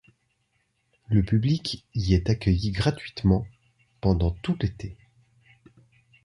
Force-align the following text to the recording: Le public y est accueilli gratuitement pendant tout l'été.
Le 1.09 1.21
public 1.21 1.85
y 1.93 2.15
est 2.15 2.27
accueilli 2.31 2.71
gratuitement 2.71 3.45
pendant 3.99 4.31
tout 4.31 4.57
l'été. 4.59 4.97